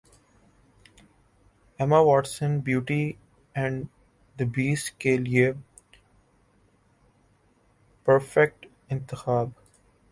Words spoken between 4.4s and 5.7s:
best کے لیے